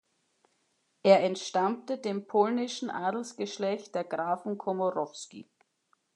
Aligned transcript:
Er 1.03 1.21
entstammte 1.21 1.99
dem 1.99 2.25
polnischen 2.25 2.89
Adelsgeschlecht 2.89 3.93
der 3.93 4.03
Grafen 4.03 4.57
Komorowski. 4.57 5.47